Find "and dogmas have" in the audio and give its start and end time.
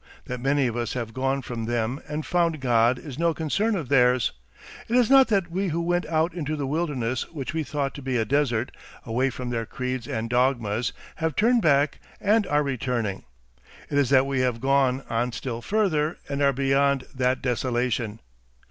10.07-11.35